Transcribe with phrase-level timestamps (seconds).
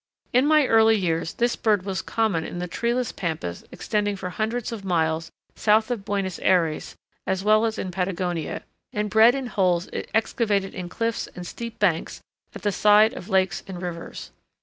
[0.33, 4.71] In my early years this bird was common on the treeless pampas extending for hundreds
[4.71, 6.95] of miles south of Buenos Ayres
[7.27, 11.77] as well as in Patagonia, and bred in holes it excavated in cliffs and steep
[11.77, 12.19] banks
[12.55, 14.31] at the side of lakes and rivers.